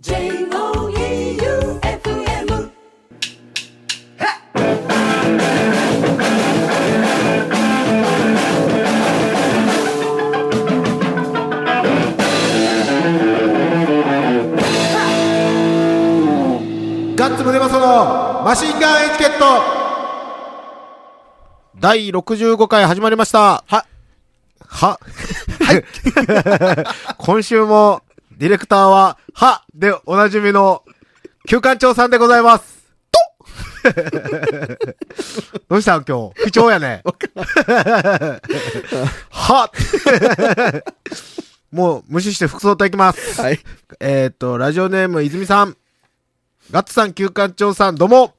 [0.00, 0.30] J-O-E-U-F-M
[17.16, 19.44] ガッツムネマソのマシンガンエチケット
[21.80, 23.64] 第65回始まりました。
[23.66, 23.86] は、
[24.60, 25.00] は
[25.60, 25.84] はい。
[27.18, 28.02] 今週も
[28.38, 30.82] ディレクターは、はでおなじみの
[31.46, 32.92] 旧館長さんでございます。
[33.12, 33.20] と
[35.70, 36.42] どうしたん今日？
[36.42, 37.04] 不調やね。
[39.30, 39.70] は
[41.70, 43.40] もう無視して服装といきます。
[43.40, 43.60] はい。
[44.00, 45.76] えっ、と、ラジオネーム泉さん。
[46.72, 48.34] ガッツさん、旧館長さん、どうも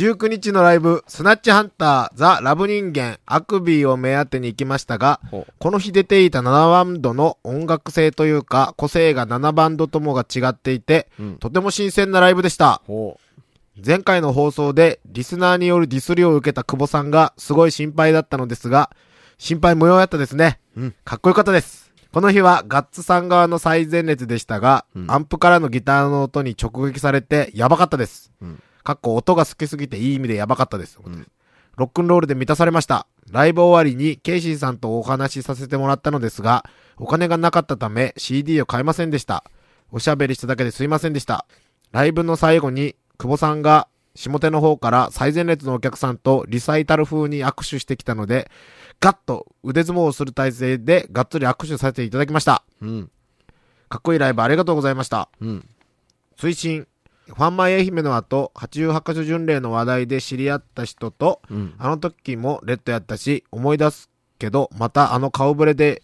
[0.00, 12.80] 19日のライブ、スナッチハンター、ザ・ラブ人間、アクビーを目当てに行きましたが、ほこの日出ていた7バンドの音楽性というか、個性が7バンドともが違っていて、うんとても新鮮なライブでした。
[12.86, 13.20] ほ
[13.76, 18.88] 前回の放送で、リスナーによるディスりを受けた久保さんが、すごい心配だったのですが、
[19.36, 20.60] 心配無用やったですね。
[20.78, 21.92] うんかっこよかったです。
[22.10, 28.32] この日はガッツさん側の最前列でしたが、うんアンプからのギターの音に直撃されて、やばかったです。
[28.40, 30.98] うんかっこ音が好きすぎていい意味でやばかったです。
[30.98, 31.26] ん
[31.76, 33.06] ロックンロールで満たされました。
[33.30, 36.64] ライブ終わりにケイシーさんとお話しさせてもらったのですが、
[36.96, 39.44] お金がなかったため CD を買えませんでした。
[39.92, 41.46] おしゃべりしただけですいませんでした。
[41.92, 48.50] ライブの最後に、久保さんが下手の方から最前列のお客さんとリサイタル風に握手してきたので、
[48.98, 52.64] ガッと腕相撲をする体勢でがっつり握手させていただきました。
[52.82, 52.86] う。
[52.86, 53.10] うん。
[53.88, 55.28] かっこいいライブありがとうございました。
[55.40, 55.68] うん。
[56.36, 56.88] 推進。
[57.34, 61.74] ファンマイ愛媛の後、88箇所巡礼の話題で知り合った人と、うん。
[61.78, 66.02] あの時もレッドやったし、思い出すけど、またあの顔ぶれで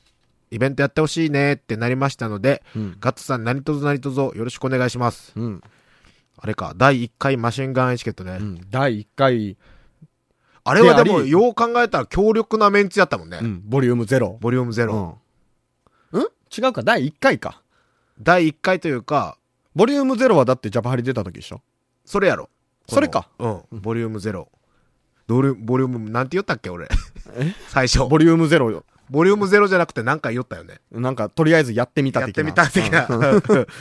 [0.51, 2.97] イベントやってほしいねってなりましたので、うん。
[3.01, 5.33] ガッツさん何卒何卒よろしくお願いします。
[5.37, 5.63] うん。
[6.39, 8.39] あれか、第1回マシンガンエチケットね。
[8.41, 8.61] うん。
[8.71, 9.57] 第1回、
[10.65, 13.39] あれはでも、よう考えたら強力なメンツやったもんね。
[13.41, 13.63] うん。
[13.65, 14.37] ボリュームゼロ。
[14.41, 15.19] ボリュームゼロ。
[16.13, 16.21] うん。
[16.21, 16.27] うん？
[16.57, 17.63] 違うか、第1回か。
[18.21, 19.39] 第1回というか、
[19.77, 21.61] ボリュームゼロはだってジャパハリ出た時でしょ？
[22.05, 22.49] それやろ。
[22.89, 23.29] それか。
[23.39, 23.63] うん。
[23.73, 24.49] ボリュームゼロ。
[25.29, 26.89] ボリュボリューム、なんて言ったっけ俺。
[27.69, 28.09] 最初。
[28.09, 28.85] ボリュームゼロよ。
[29.11, 30.81] ボリュームゼロじゃなくて何か言ったよね。
[30.91, 32.43] なんか、とりあえずやってみた的な。
[32.45, 33.55] やってみた的な。
[33.55, 33.67] うん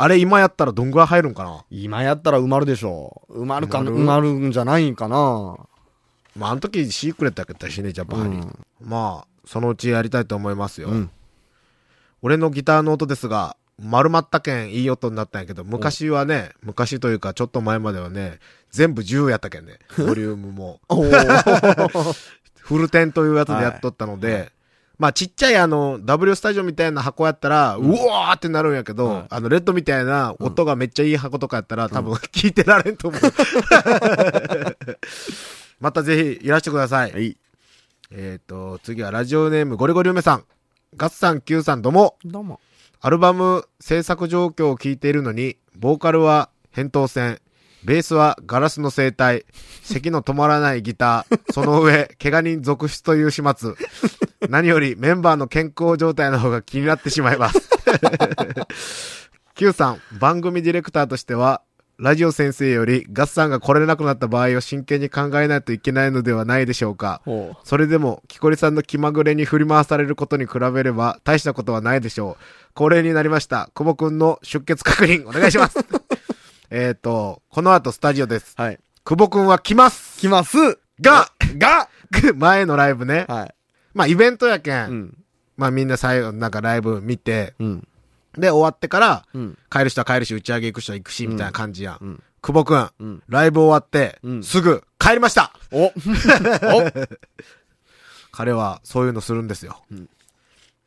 [0.00, 1.64] あれ今やったらどんぐらい入るんかな？
[1.70, 3.22] 今やったら埋まるでしょ。
[3.30, 5.56] 埋まるかな埋埋まるんじゃないんかな
[6.36, 8.42] まあ、あの時シークレットやったしね、ジャパンハリー。
[8.42, 10.90] うんまあ、そのうちやりたいと思いますよ。
[10.90, 11.10] うん。
[12.22, 18.40] 俺のギターの音ですが、丸まったけんいい音になったんやけど、昔はね、昔というかちょっと前まではね、
[18.70, 19.78] 全部10やったけんね。
[19.96, 20.80] ボリュームも。
[20.88, 22.14] おー
[22.60, 24.52] フルテンというやつでやっとったので、
[24.98, 33.20] まあちっちゃいあの、W スタジオみたいな箱やったら、うわーってなるんやけど、はいあの、レッドみたいな音がめっちゃいい箱とかやったら、多分聞いてられんと思う。
[35.80, 37.12] またぜひいらしてください。
[37.12, 37.36] はい。
[38.10, 40.44] えっ、と、次はラジオネームゴリゴリ梅さん。
[40.96, 42.16] ガッツさん、Q さん、どうも。
[42.24, 42.58] どうも。
[43.00, 47.40] アルバム制作状況を聞いているのに、ボーカルは扁桃腺、
[47.84, 49.44] ベースはガラスの生態、
[49.84, 53.74] 咳の止まらないギター、その上、怪我人続出という始末。
[54.48, 57.70] 何よりメンバーの健康状態の方が気になってしまいます。
[59.54, 61.62] Q さん、番組ディレクターとしては、
[61.98, 67.22] ラジオ先生よりガッツさんが来れなくなった場合を真剣に考えないといけないのではないでしょうか。
[67.24, 67.56] ほう。
[67.64, 72.72] それでも、木こりさんの気まぐれに振り回されることに比べれば、大したことはないでしょう。
[72.74, 73.70] 恒例になりました。
[73.74, 75.78] 久保くんの出血確認、お願いします。
[76.70, 78.54] えっと、この後スタジオです。
[78.56, 78.78] はい。
[79.04, 80.56] 久保くんは来ます来ます
[81.00, 81.88] が、 が
[82.36, 83.26] 前のライブね。
[83.28, 83.54] はい。
[83.94, 84.84] まあ、イベントやけん。
[84.88, 85.18] うん。
[85.56, 87.88] まあ、みんな最後、なんかライブ見て、うん。
[88.36, 89.58] で、終わってから、うん。
[89.70, 91.98] 帰る人は帰るし、打ち上げ行く人は行くし、みたいな感じやん。
[92.00, 92.22] うん。
[92.42, 93.22] 久保くん、うん。
[93.28, 95.92] ライブ終わって、うんすぐ帰りましたお お
[98.30, 99.82] 彼はそういうのするんですよ。
[99.90, 100.08] うん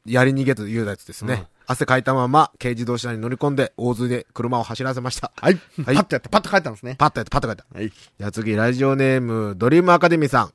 [0.04, 1.34] やり逃げというやつですね。
[1.34, 5.32] うん汗かいたまま軽自動車に乗り込んで大津で車を走らせました。
[5.38, 5.60] はい。
[5.86, 6.96] はいパッとやって、パッと帰ったんですね。
[6.98, 7.66] パッとやってパッと帰った。
[7.74, 7.90] はい。
[7.90, 10.54] じゃあ次、ラジオネーム、ドリームアカデミーさん。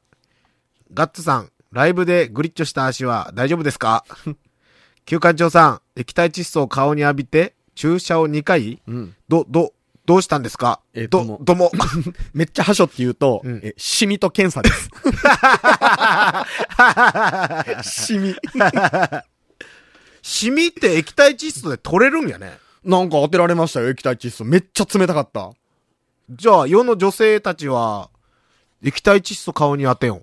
[0.93, 4.05] ガッツさん、ライブでグリッチョした足は大丈夫ですか？
[5.07, 8.83] 休館長さん、液体窒素を顔に浴びて、注射を2回？
[8.89, 9.15] うん。
[9.29, 9.73] ど、ど、
[10.05, 10.81] どうしたんですか？
[10.95, 11.71] どえーどどうも。
[12.35, 14.91] めっちゃはしょって言うと、うんえ、シミと検査です。
[17.89, 18.35] シミ。
[20.23, 22.59] シミって液体窒素で取れるんやね。
[22.85, 24.45] なんか当てられましたよ、液体窒素。
[24.45, 25.53] めっちゃ冷たかった。
[26.31, 28.11] じゃあ、世の女性たちは、
[28.83, 30.17] 液体窒素顔に当てよ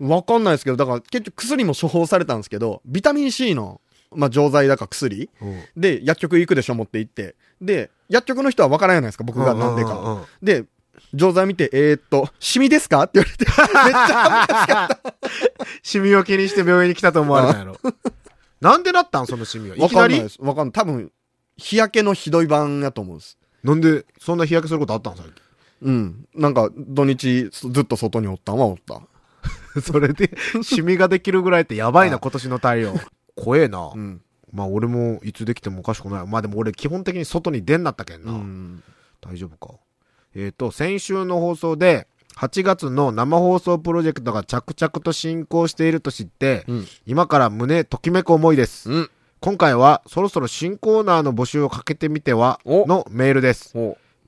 [0.00, 0.08] ん。
[0.08, 3.81] わかんないですけど、だから結局薬も処方されたんですけど、ビタミン C の
[4.16, 5.30] まあ、錠剤だか薬。
[5.40, 7.34] うんで、薬局行くでしょ、持って行って。
[7.60, 10.26] で、薬局の人は分からんじゃないですか、僕がなんでか。
[10.42, 10.64] で、
[11.14, 13.02] 錠剤見て、えー、っと、シミですか？
[13.04, 13.44] って言われて、
[13.84, 14.88] めっちゃ
[15.82, 17.76] シミを気にして病院に来たと思われたんやろ。
[18.60, 19.76] なんでなったんそのシミは？
[19.76, 20.38] いわきなんりかないです。
[20.40, 20.72] わかんない。
[20.72, 21.10] 多分、
[21.56, 23.38] 日焼けのひどい版やと思うんです。
[23.64, 25.26] なんで、そんな日焼けすることあったん最
[25.82, 26.26] うん。
[26.34, 29.00] なんか、土日、ずっと外におったんはおった。
[29.74, 29.82] 近。
[29.82, 30.30] それで、
[30.62, 32.94] シミができるぐらいってやばいな、はい今年の太陽。
[33.42, 33.90] 怖えな。
[33.92, 34.22] うん。
[34.52, 36.26] まあ俺もいつできてもおかしくない。
[36.26, 38.32] まあでも俺基本的に外に出んなったけんな。
[38.32, 38.82] うん。
[39.20, 39.74] 大丈夫か。
[40.34, 42.06] えっ、と、先週の放送で、
[42.36, 46.86] 8月の生放送プロジェクトが着々と進行していると知って、うん。
[47.04, 48.90] 今から胸ときめく思いです。
[48.90, 49.10] うん。
[49.40, 52.60] 今回はそろそろ新コーナーの募集をかけてみては？
[52.64, 53.76] おのメールです。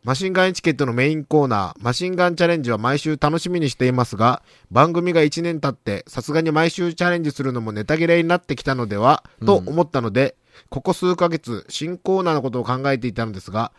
[0.05, 10.37] おマシンガンエチケットのメインコーナー、マシンガンチャレンジは毎週楽しみにしていますが、番組が1年経って、さすがに毎週チャレンジするのもネタ切れになってきたのでは、と思ったので、
[10.69, 13.73] ここ数ヶ月、新コーナーのことを考えていたのですが、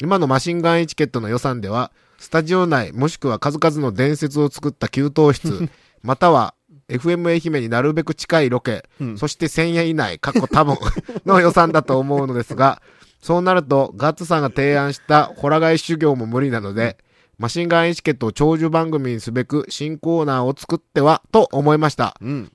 [0.00, 5.68] 今のマシンガンエチケットの予算では、スタジオ内、もしくは数々の伝説を作った給湯室、
[6.02, 6.54] または、
[6.88, 9.18] FM 愛媛になるべく近いロケ、うん。
[9.18, 10.76] そして1000円以内、過去多分
[11.26, 12.80] の予算だと思うのですが、
[13.22, 16.98] そうなると、ガッツさんが提案したホラガイ修行も無理なので、
[17.38, 22.16] マシンガンエチケットを長寿番組にすべく新コーナーを作っては、と思いました。
[22.20, 22.52] うん。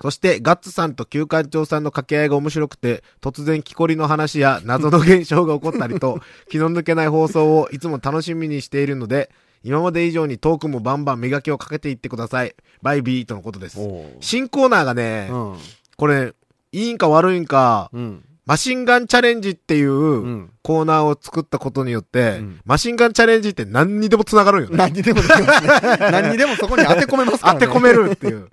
[0.00, 9.30] そして、ガッツさんと旧館長さんの掛け合いが面白くて、突然木こりの話や謎の現象が起こったりと、 気の抜けない放送をいつも楽しみにしているので、
[9.64, 12.54] 今まで以上にトークもバンバン磨きをかけていってください。
[12.82, 13.80] バイビーとのことです。
[13.80, 15.56] お新コーナーがね、うん。
[15.96, 16.32] これ、
[16.70, 18.24] いいんか悪いんか、うん。
[18.48, 20.50] マシンガンチャレンジっていう、うん。
[20.62, 24.76] コーナーを作ったことによって、うんマシンガンチャレンジって何にでも繋がるんよね。
[24.78, 25.68] 何にでもできますね。
[26.10, 27.60] 何にでもそこに当て込めますからね。
[27.60, 28.48] 当て込めるっていう。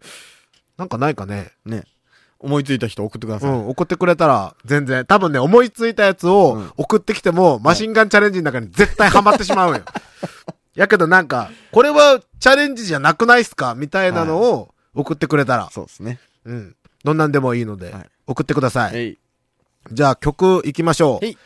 [0.78, 1.54] なんかないかね。
[1.66, 1.86] ね。
[2.40, 3.50] 思いついた人送ってください。
[3.52, 5.06] うん、送ってくれたら、全然。
[5.06, 9.84] 多分ね、思いついたやつをうん送ってきても、マシンガンチャレンジの中に絶対ハマってしまうんよ。
[10.76, 13.76] やけどなんか、これはチャレンジじゃなくないっすか？
[13.76, 16.20] みたいなのを送ってくれたら、そうですね。
[16.44, 16.76] うん。
[17.06, 18.98] どんなんでもいいので、はい送ってください。
[18.98, 19.18] えい。
[19.92, 21.38] じゃあ曲行きましょうはい。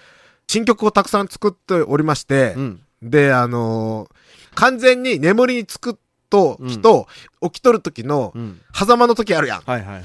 [0.47, 2.81] 新曲をたくさん作っておりまして、うん。
[3.01, 4.15] で、あのー
[4.56, 5.97] 完全に眠りにつく
[6.30, 7.07] と、うん人、
[7.41, 8.59] 起きとる時の、うん。
[8.74, 9.62] 狭間の時あるやん。
[9.62, 10.03] はいはいはい。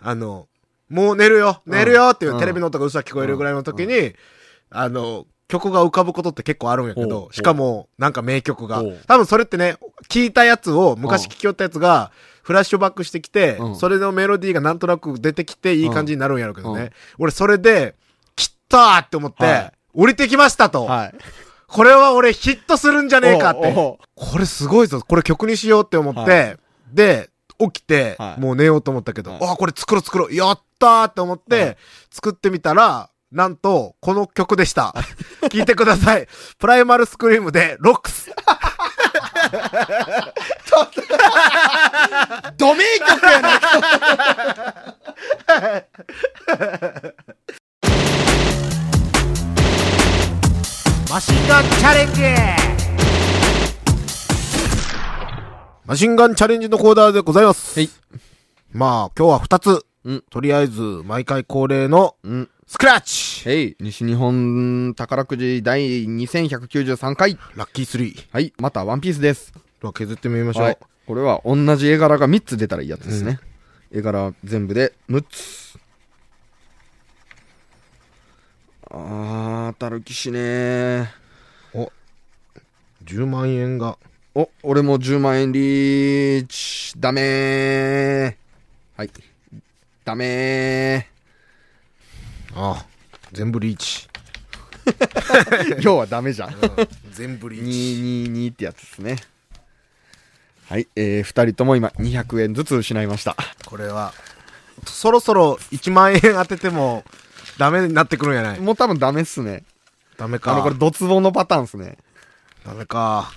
[0.00, 0.48] あの、
[0.88, 4.14] もう寝るよ、うん寝るよっていううんテレビの音がうっすら聞こえるぐらいの時に、
[4.70, 8.82] あの、曲が浮かぶことって結構あるんやけほど、うしかも、なんか名曲が。
[9.06, 9.76] 多分それってね、
[10.08, 16.90] 聞いたやつを、昔聞きよったやつが、フラッシュバックしてきてう、んそれのメロディーがなんとなく出てきて、いい感じになるんやろうけどうんね。
[17.18, 17.94] 俺それで、
[18.36, 20.84] 切ったーって思ってはい、降りてきましたと。
[20.86, 21.14] はい。
[21.66, 23.72] これは俺ヒットするんじゃねえかって。
[23.72, 23.98] こ
[24.38, 25.00] れすごいぞ。
[25.00, 26.56] これ曲にしようって思って、は
[26.92, 30.34] で、起きて、はいもう寝ようと思ったけど、はいあ、これ作ろう作ろう。
[30.34, 31.76] やったーって思って、はい
[32.10, 34.92] 作ってみたら、なんと、この曲でした。
[35.50, 36.26] 聞いてください。
[36.58, 38.30] プライマルスクリームで、ロックス。
[42.56, 43.60] ド名曲やな。
[51.10, 52.22] マシンガンチャレンジ
[55.84, 57.80] マシンガンチャレンジのコーナーでございます。
[57.80, 57.90] はい。
[58.72, 59.84] まあ、今日は二つ。
[60.04, 62.48] うんとりあえず、毎回恒例の、うん。
[62.70, 63.76] スクラッチへい。
[63.80, 67.36] 西日本宝くじ第2193回。
[67.56, 68.26] ラッキースリー。
[68.30, 68.52] はい。
[68.58, 69.52] またワンピースです。
[69.82, 70.62] では削ってみましょう。
[70.66, 70.78] はい。
[71.04, 73.40] これは同じ絵柄が3つ出たらいいやつですね。
[73.90, 75.80] 絵柄全部で6つ。
[78.88, 81.08] あー、当たる気しねー。
[81.74, 81.90] お、
[83.04, 83.98] 10万円が。
[84.36, 86.92] お、俺も10万円リーチ。
[87.00, 88.36] ダメー。
[88.96, 89.10] はい。
[90.04, 91.10] ダメ
[92.54, 92.86] ああ、
[93.32, 94.08] 全部リーチ。
[94.86, 95.80] ー。
[95.82, 96.54] 要はダメじゃん。
[97.12, 98.30] 全部リーチ。
[98.30, 99.16] 222ってやつですね。
[100.68, 100.86] はい。
[100.96, 103.36] えー、2人とも今200円ずつ失いました。
[103.66, 104.12] これは、
[104.86, 107.04] そろそろ1万円当てても、
[107.58, 109.64] ダメになってくるんやないもう多分ダメっすね。
[110.16, 110.52] ダメか。
[110.52, 111.98] あの、これドツボのパターンっすね。
[112.64, 113.32] ダメか。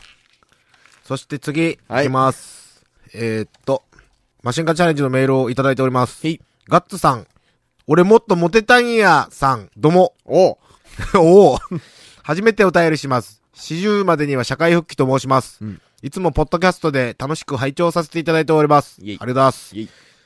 [1.03, 2.86] そして次、はいいきます。
[3.13, 3.84] えー、っと、
[4.41, 6.22] マシンガンチャレンジのメールをいただいております。
[6.67, 7.27] ガッツさん。
[7.85, 9.69] 俺もっとモテたいんや、さん。
[9.75, 10.13] どうも。
[10.23, 10.57] お
[11.19, 11.59] おお
[12.23, 13.41] 初めてお便りします。
[13.53, 15.57] 四十までには社会復帰と申します。
[15.61, 18.97] うんいつもポッドキャストで楽しく拝聴させていただいております。
[18.99, 19.75] ありがとうございます。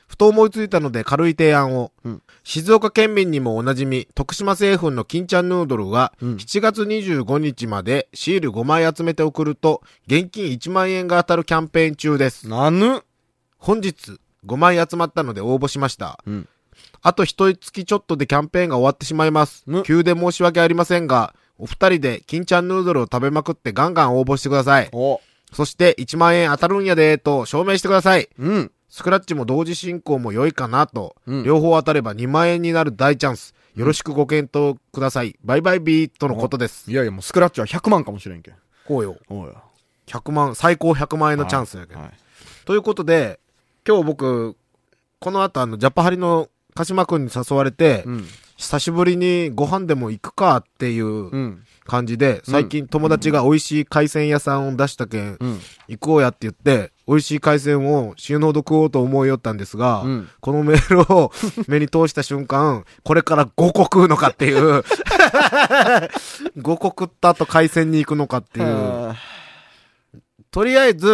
[0.08, 1.92] ふと思いついたので軽い提案を。
[2.04, 12.48] うん静岡県民にもおなじみ、徳島製粉の金ちゃんヌードルが、うん7月25日までシール5枚集めて送ると、現金1万円が当たるキャンペーン中です。
[12.48, 13.02] なぬ
[13.58, 16.20] 本日、5枚集まったので応募しました。
[16.24, 16.48] うん
[17.02, 19.82] あと一月ちょっとでキャンペーンが終わってしまいますむ。
[19.82, 24.88] 急で申し訳ありませんが、お二人で金ちゃんヌードルを食べまくってガンガン応募してください。
[24.92, 25.20] お
[25.52, 28.28] そして1万円当たるんやでーと証明してください。
[28.38, 28.72] うん。
[28.88, 33.54] スクラッチも同時進行も良いかなと、うん両方当たれば2万円になる大チャンス。
[33.74, 35.36] よろしくご検討ください。
[35.44, 36.90] バイバイビーとのことです。
[36.90, 38.54] いやいや、もうスクラッチは100万かもしれんけん。
[38.86, 39.16] こうよ。
[39.28, 39.56] おう
[40.06, 42.00] 100万、最高100万円のチャンスやけど。
[42.00, 42.10] はい。
[42.64, 43.40] ということで、
[43.86, 44.56] 今日僕、
[45.20, 48.24] この後あの、ジャパハリの鹿島くんに誘われて、うん。
[48.56, 51.64] 久しぶりにご飯でも行くかっていううん。
[51.84, 55.60] 感じで、最近友達が美味しい海鮮屋さんを出したけん、うん。
[55.88, 61.32] 行こうやって言って、美味しい海鮮を死ぬほど食おうと思いよったんですが、うんこのメールを
[61.66, 64.84] 目に通した瞬間、これから5個食うのかっていう、
[66.58, 69.16] 5個食った後海鮮に行くのかっていう、は
[70.50, 71.08] とりあえず、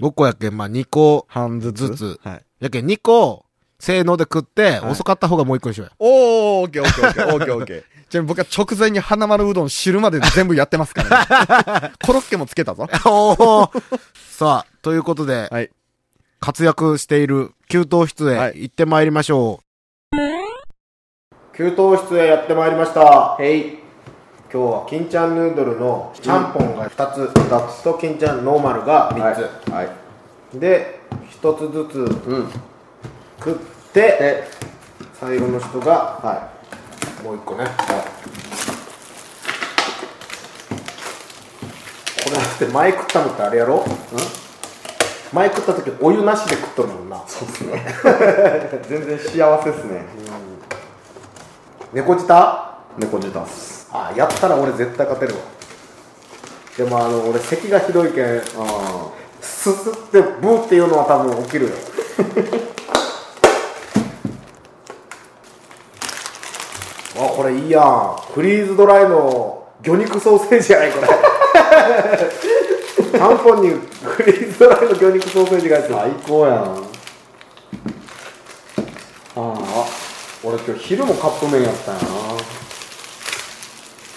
[0.00, 1.88] い5個やけん、まあ2個半ずつ。
[1.88, 2.44] ずつはい。
[2.60, 3.43] やけん2個、
[3.84, 5.92] せーので食って、はい遅かった方がもう1個にしようや。
[5.98, 7.82] おー、オッケーオッケーオッケーオッケーオッケー。
[8.08, 11.92] ちなみに僕は直前に花丸うどん汁まで全部やってますからね。
[12.02, 12.88] コロッケもつけたぞ。
[13.04, 14.00] おー
[14.30, 15.70] さあ、ということで、はい。
[16.40, 19.60] 活躍している給湯室はいへ行ってまいりましょ
[20.12, 20.16] う。
[21.54, 23.36] 給湯室へやってまいりました。
[23.38, 23.78] へい。
[24.50, 29.70] 今日は金ちゃんヌードルのちゃんぽんが2つ、2つと金ちゃんノーマルが3つ。
[29.70, 29.88] はい。
[30.58, 31.00] で、
[31.42, 31.98] 1つずつ
[32.28, 32.50] うん。
[33.38, 34.44] 食って、で、
[35.20, 36.50] 最後の人が、は
[37.22, 37.64] もう1個ね。
[42.24, 43.84] これだって前食ったのってあれやろ？
[45.32, 47.22] 前食った時お湯なしで食っとるもんな。
[47.28, 47.86] そうっすね。
[48.88, 50.04] 全然幸せっすね。
[51.92, 52.78] 猫舌？
[52.98, 53.88] 猫舌っす。
[53.92, 55.44] あやったら俺絶対勝てるわ
[56.76, 58.42] でもあの俺咳がひどいけんあ
[59.40, 61.70] すすってブーっていうのは多分起きるよ
[67.16, 71.08] あこれいいやんフリーズドライの魚肉ソーセージやないこれ
[73.18, 76.56] ちゃんぽんにフリーズドライの魚肉ソーセージが最高やん。
[79.36, 79.54] ああ、
[80.44, 82.08] 俺今日昼もカップ麺やったんやな。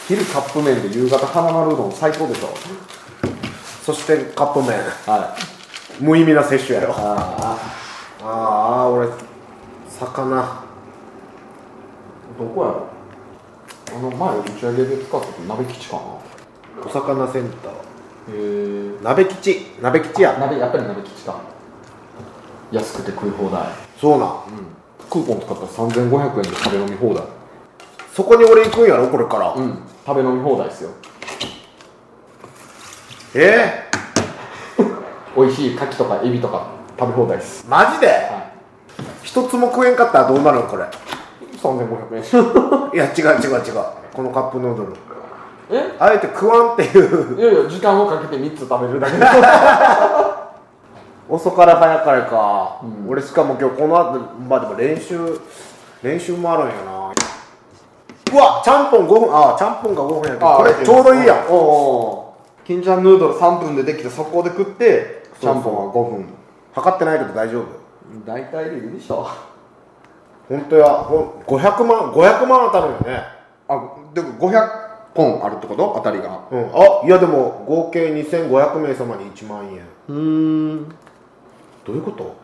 [0.07, 2.49] 昼カップ麺で夕方花丸うどん最高でしょ。
[3.85, 4.71] そしてカップ麺
[5.05, 5.35] は
[5.99, 6.03] い。
[6.03, 7.57] 無意味な摂取やろあ
[8.23, 9.07] ああ俺
[9.99, 10.61] 魚
[12.37, 12.86] どこやろ？
[13.97, 16.01] あの前打ち上げで使った鍋吉かな？
[16.85, 17.71] お魚センター。
[18.29, 19.65] へえ鍋吉。
[19.81, 20.37] 鍋吉や。
[20.37, 21.41] 鍋やっぱり鍋吉か。
[22.71, 23.65] 安くて食い放題。
[23.99, 24.25] そうな。
[24.25, 24.29] ん。
[25.09, 27.23] クーポン使ったら3500円で食べ飲み放題。
[28.13, 29.07] そこに俺行くんやろ？
[29.07, 29.79] これから、うん。
[30.05, 30.91] 食べ飲み放題ですよ。
[33.33, 33.89] え？
[35.35, 36.67] 美味しい牡蠣とかエビとか
[36.99, 37.65] 食べ放題です。
[37.65, 38.07] ー、マジで？
[38.07, 38.51] は
[39.23, 40.83] 一つも食えんかったらどうなるのこれ？
[40.83, 40.87] い
[41.57, 42.93] 3500円。
[42.93, 43.83] いや違う違う違う。
[44.13, 44.93] このカップヌードル。
[45.69, 45.95] え？
[45.99, 47.39] あえて食わんっていう。
[47.39, 49.17] いやいや時間をかけて3つ食べるだけ。
[49.17, 49.25] で
[51.29, 53.09] 遅から早からか、うん。
[53.11, 55.39] 俺しかも今日この後まあでも練習
[56.01, 57.11] 練習もあるんやな。
[58.33, 61.37] うわちゃんぽん5分あちゃんぽんが5分やけどこれちょうどいいやん。
[61.49, 62.33] おお
[62.65, 66.29] 金ちゃんヌードル3分でできて速攻で食ってちゃんぽんは5分。
[66.73, 67.63] 測ってないけど大丈夫。
[68.25, 69.27] 大体でいいでしょ
[70.49, 70.87] 本当や。
[70.87, 73.23] ほん500万500万当たるよね。
[73.67, 74.69] あでも500
[75.15, 75.93] 本あるってこと？
[75.95, 76.47] 当たりが。
[76.51, 76.71] うん。
[76.73, 79.81] あいやでも合計2500名様に1万円。
[80.09, 80.15] うー
[80.75, 80.89] ん。
[81.85, 82.35] どういうこと？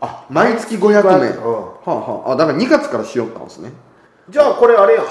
[0.00, 1.44] あ毎月500名、うん。
[1.44, 2.32] はあはあ。
[2.32, 3.72] あだから2月からしよったんですね。
[4.30, 5.04] じゃあこれあれやん。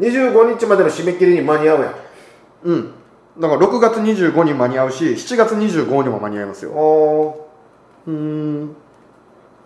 [0.00, 1.94] 25日までの締め切りに間に合うやん。
[2.64, 2.90] うん。
[3.38, 6.70] だから6月25に間に合うし7月25にも間に合いますよ。
[6.70, 7.50] お
[8.06, 8.76] うーん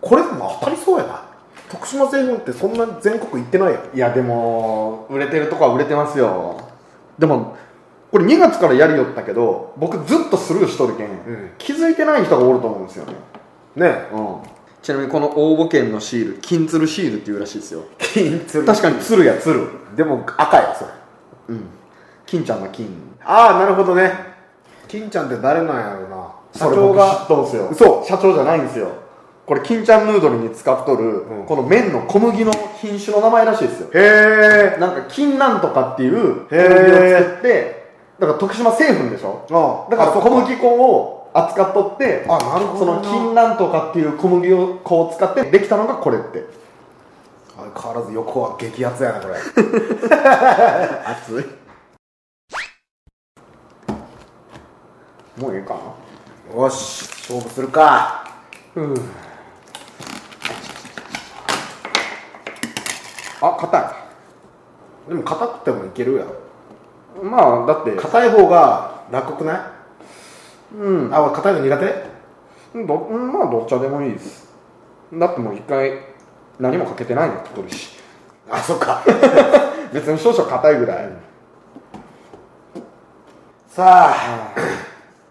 [0.00, 1.24] これでも当たりそうやな。
[1.70, 3.96] 徳島製粉ってそんな全国行ってないやん。
[3.96, 6.60] いやでも売れてるとこは売れてますよ。
[7.18, 7.56] でも
[8.10, 11.10] これ2月からやりよったけど僕ずっとスルーしとるけん、ん。
[11.58, 13.14] 気づいてない人がおると思うんですよね。
[13.76, 14.08] ね。
[14.12, 14.36] うん。
[14.80, 17.82] ちなみにこの応募券のシール金鶴シールっていうらしいですよ。
[17.98, 18.64] 金鶴。
[18.64, 19.68] 確かに鶴や鶴。
[19.96, 20.90] でも赤やそれ。
[21.48, 21.64] うん。
[22.24, 22.88] 金ちゃんの金。
[23.22, 24.12] ああなるほどね。
[24.86, 27.68] 金ちゃんって誰なんやろうな社長がっとんすよ。
[27.70, 29.07] 嘘社長じゃないんですよ
[29.48, 31.46] これ金ちゃんヌードルに使っとる、うん。
[31.46, 32.52] この麺の小麦の
[32.82, 33.88] 品種の名前らしいですよ。
[33.94, 37.88] へえなんか金なんとかっていう小麦を作って
[38.18, 39.86] だから徳島製粉でしょ？
[39.88, 43.00] あだから小麦粉を扱っとってあなるほそどな。
[43.00, 44.50] の金なんとかっていう小麦
[44.84, 46.44] 粉を使ってできたのがこれって。
[47.56, 49.34] 相変わらず横は激アツやなこれ。
[51.10, 51.46] 熱い。
[55.40, 55.74] もうええか
[56.54, 56.62] な？
[56.62, 58.26] よし勝負するか。
[58.74, 58.94] うん
[63.40, 63.94] あ硬
[65.08, 66.34] でも硬くてもいけるやろ
[67.22, 67.92] いまあだって。
[67.92, 70.76] 硬い方が楽くない？
[70.76, 71.14] うん。
[71.14, 72.84] あ硬いの苦手？
[72.86, 74.48] どうんまあどっちでもいいです。
[75.12, 75.92] だってもう一回
[76.60, 77.98] 何もかけてないのとるし。
[78.50, 79.02] あそっか。
[79.92, 81.08] 別に少々硬いぐらい。
[83.68, 84.54] さあ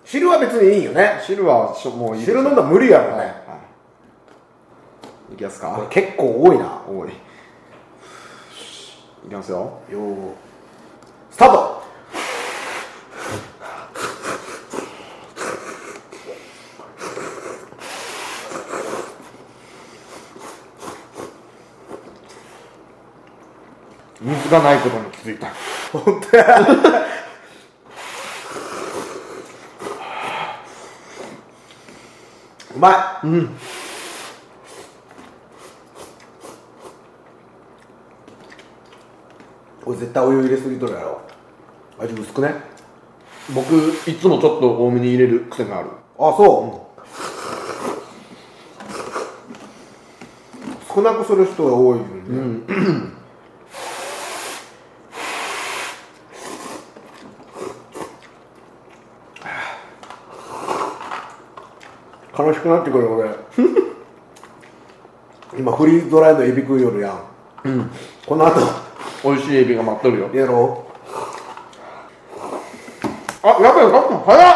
[0.04, 1.20] 汁は別にいいよね。
[1.22, 3.32] 汁はしょもういい汁飲んだら無理やろね、はいは
[5.32, 5.34] い。
[5.34, 5.86] いきますか。
[5.90, 6.82] 結構多いな。
[6.90, 7.12] おい
[9.28, 9.82] いきますよ。
[9.92, 10.32] よー。
[11.32, 11.84] スタート。
[24.22, 25.52] 水がないことに気づいた。
[25.92, 26.60] 本当や。
[32.74, 33.28] うまい。
[33.28, 33.58] うん
[39.88, 41.22] これ絶対お湯入れすぎとるやろ。
[41.98, 42.56] 味薄くね
[43.56, 43.72] 僕
[44.06, 45.88] いつもちょっと多めに入れる癖がある。
[46.20, 46.90] あそ
[50.94, 52.10] う、少なくする人が多いよね、
[62.38, 63.30] 悲しくなってくる俺。
[65.58, 67.22] 今フリーズドライのエビ食いよるやん、
[68.26, 68.87] この後
[69.28, 70.34] 美味しいエビが待っとるよ。
[70.34, 70.88] やろ
[73.44, 74.56] あやばいやばい早っ。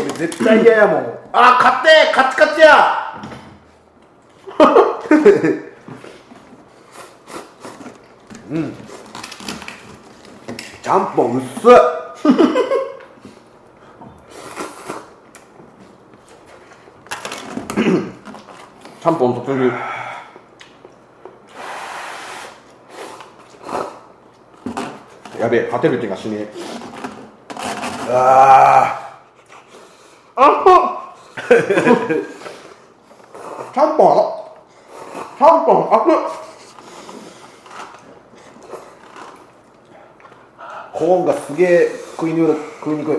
[0.00, 1.18] 俺絶対嫌やもん。
[1.34, 3.22] あ買ってカチカチや。
[8.50, 8.74] うん。
[10.82, 11.48] ちゃんぽん薄っ。
[19.02, 19.72] ちゃんぽんとつる
[25.42, 26.48] やべえ勝てる気がしねえ。
[28.08, 29.18] あ
[33.74, 34.16] ちゃんぽん
[35.36, 36.14] ちゃんぽん熱っ
[40.92, 42.46] コーンがすげえ食いに
[42.78, 43.16] 食いにくい。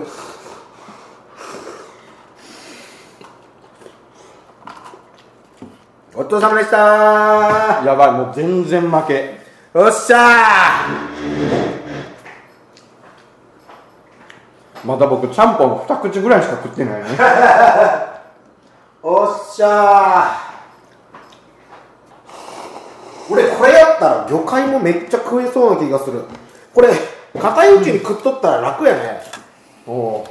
[6.14, 7.82] ごちそうさまでした。
[7.84, 9.40] やばいもう全然負け。
[9.74, 11.73] よっしゃ
[14.84, 17.08] まだ僕ちゃんぽん二口ぐらいしか食ってないね。
[17.10, 18.04] ー
[19.02, 20.54] おっしゃー。
[23.32, 26.22] 俺これやったら魚介もめっちゃ食えそうな気がする。
[26.74, 26.88] これ
[27.40, 29.22] 硬いうちに食っとったら楽やね。
[29.86, 30.26] おお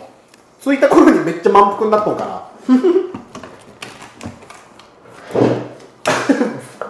[0.62, 2.44] 着いた頃にめっちゃ満腹になっとんかな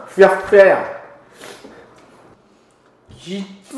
[0.08, 0.86] ふやっふややん。
[3.17, 3.76] きつ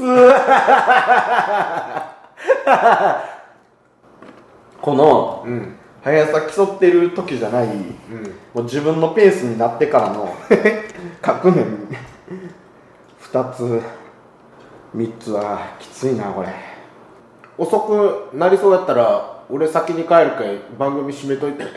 [4.81, 5.75] この、うん。
[6.03, 7.73] 速さ競ってる時じゃない、うん。
[8.53, 10.35] もう自分のペースになってからの
[11.19, 11.65] 各年
[13.31, 13.81] 2つ
[14.95, 16.49] 3つはきついなこれ。
[17.57, 21.63] 遅くなりそうやったら俺先に帰るかい番組締めといて。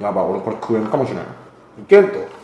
[0.00, 1.24] やばい俺これ食えんかもしれない
[1.82, 2.37] いけんと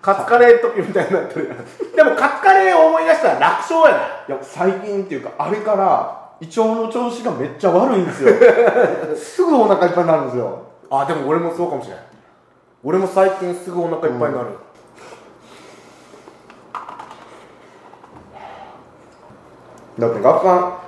[0.00, 1.48] カツカレーの時みたいになってる
[1.96, 8.30] でもカツカレーを思い出したら楽勝やないや最近っていうかあれから胃腸の調子がめっちゃ悪いんですよ。
[9.16, 10.58] すぐお腹いっぱいになるんですよ。
[10.90, 12.04] あでも俺もそうかもしれない
[12.82, 14.48] 俺も最近すぐお腹いっぱいになる、
[19.98, 20.80] だって学さ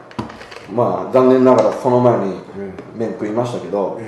[0.70, 2.34] んまあ残念ながらその前に
[2.96, 4.00] 麺食いましたけど、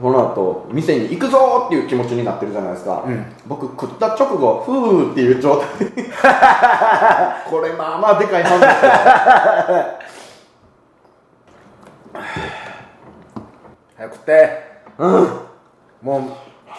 [0.00, 3.24] この後店に行くぞーっていう気持ちになってるじゃないですか、うん。
[3.46, 5.68] 僕食った直後ふーっていう状態。
[7.50, 8.90] これまあまあでかいハンですよ
[13.96, 14.62] 早く食って。
[14.98, 15.12] うん。
[16.02, 16.28] もう引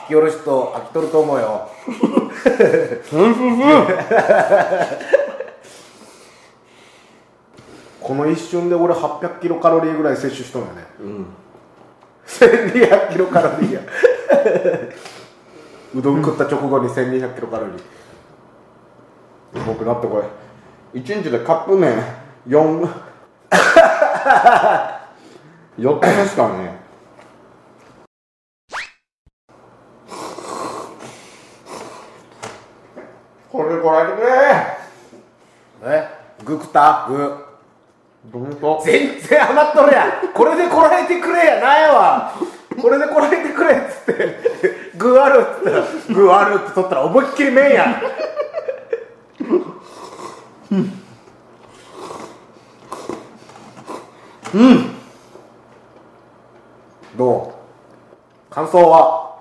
[0.07, 1.69] き下ろしと飽きとると思うよ
[8.11, 11.25] この一瞬で俺800キロカロリーぐらい摂取したんよね、うん、
[12.27, 13.81] 1200キロカロリーや。
[15.95, 19.65] うどん食った直後に1200キロカロリー。
[19.65, 20.21] 僕なってこ
[20.93, 20.99] い。
[20.99, 22.03] 1日でカップ麺
[22.49, 22.85] 4
[25.79, 26.81] 4 つですかね
[33.49, 34.27] これこらえてくれ。
[35.93, 36.09] え？
[36.43, 37.45] グクタグ
[38.25, 40.11] どんと全然余っとるやん。
[40.33, 42.33] これでこらえてくれやないわ。
[42.81, 44.37] これでこらえてくれっつって。
[44.97, 48.01] 具あるっつったら具あるって取ったら思いっきり麺やん。
[54.53, 54.91] うん。
[57.17, 57.53] ど
[58.51, 58.53] う？
[58.53, 59.31] 感想は？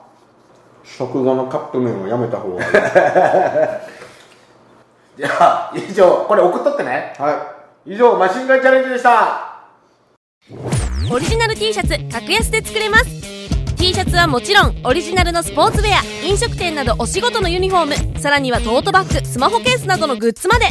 [0.84, 2.72] 食後のカップ麺をやめた方がいい。
[5.18, 7.14] じゃあ以上これ送っとってね。
[7.18, 9.56] は以上マシンガンチャレンジでした。
[11.10, 13.04] オリジナル T シャツ格安で作れます。
[13.76, 20.66] T シャツはもちろんオリジナルのスポーツウェア飲食店などお仕事のユニフォームさらにはトートバッグスマホケースなどのグッズまで。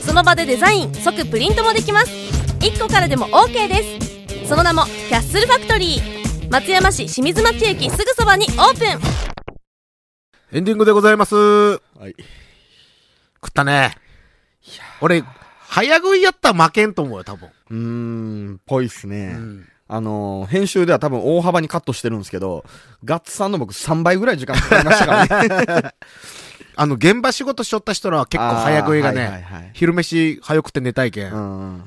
[0.00, 2.10] その場でデザイン即プリントもできます。
[2.60, 4.04] 1個からでも OK で
[4.44, 4.48] す。
[4.48, 6.50] その名もキャッスルファクトリー。
[6.50, 9.00] 松山市清水町駅すぐそばにオープン。
[10.56, 11.34] エンディングでございます。
[11.34, 12.10] 食はい。
[12.12, 12.14] っ
[13.52, 13.96] たね。
[15.00, 15.24] 俺
[15.74, 17.48] 早食いやったら負けんと思うよ多分。
[17.70, 17.76] うー
[18.52, 19.66] んぽいっすね、ん。
[19.88, 22.64] あのー編集では多分大幅にカットしてるんですけど
[23.04, 25.94] ガッツさんの僕3倍ぐらい時間かかりましたからね。
[26.76, 29.70] あの、現場仕事しとった人らは結構早食いがね、はいはいはい。
[29.74, 31.32] 昼飯早くて寝たいけん。
[31.32, 31.82] うん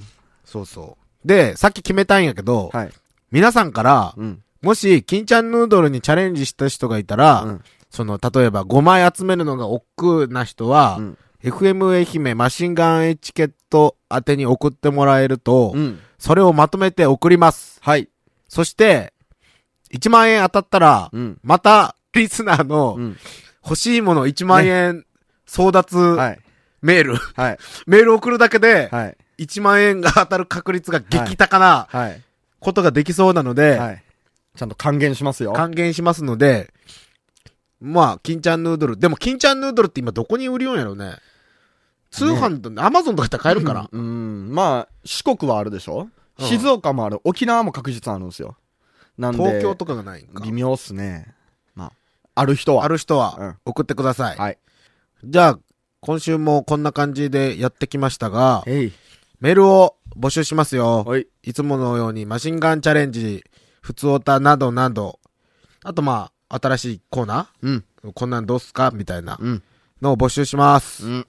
[0.45, 1.27] そうそう。
[1.27, 2.89] で、さっき決めたんやけど、はい。
[3.31, 4.41] 皆さんから、うん。
[4.61, 7.61] もし、金ちゃんヌードルにチャレンジした人がいたら、うん。
[7.89, 15.99] その、例えば5枚集めるのが億劫な人は、うん FM 愛媛マシンガンエチケット宛てに送ってもらえると、うん。
[16.17, 17.79] それをまとめて送ります。
[17.81, 18.09] はい。
[18.47, 19.13] そして、
[19.93, 21.39] 1万円当たったら、うん。
[21.43, 23.17] また、リスナーのうん。
[23.63, 25.05] 欲しいもの1万円
[25.45, 26.39] 争奪はい。
[26.81, 27.57] メール、はい。
[27.85, 29.17] メール送るだけで、はい。
[29.39, 32.21] 1万円が当たる確率が激高なはい。
[32.59, 34.03] ことができそうなので、はい。
[34.55, 35.53] ちゃんと還元しますよ。
[35.53, 36.73] 還元しますので、
[37.79, 38.97] まあ、金ちゃんヌードル。
[38.97, 41.17] でも、金ちゃんヌードルって今どこに売りようんやろうね。
[42.11, 46.07] 通販と、アマゾンとかやったら買えるんかな、うんまあ四国はあるでしょ、
[46.39, 46.45] うん。
[46.45, 47.19] 静岡もある。
[47.23, 48.55] 沖縄も確実あるんですよ。
[49.17, 50.43] なんで東京とかがないんか。
[50.43, 51.33] 微妙っすね。
[51.75, 51.91] まあ
[52.35, 52.85] ある人は。
[52.85, 53.19] ある人うん。
[53.21, 54.37] は送ってください。
[54.37, 54.57] はい。
[55.23, 55.59] じゃあ、
[55.99, 61.03] 今週もこんな感じでやってきましたが、メールを募集しますよ。
[61.05, 61.27] はい。
[61.43, 63.43] いつものようにマシンガンチャレンジ、
[63.81, 65.19] 普通オタなどなど、
[65.83, 67.83] あとまあ、新しいコーナうん。
[68.05, 68.91] ーこんなんどうすか？
[68.93, 69.37] みたいな。
[69.39, 69.63] うん。
[70.01, 71.05] のを募集します。
[71.05, 71.27] うん。